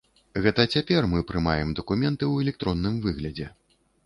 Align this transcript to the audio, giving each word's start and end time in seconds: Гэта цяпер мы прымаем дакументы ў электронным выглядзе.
Гэта 0.43 0.63
цяпер 0.77 1.07
мы 1.11 1.19
прымаем 1.31 1.75
дакументы 1.81 2.21
ў 2.33 2.47
электронным 2.47 2.97
выглядзе. 3.05 3.47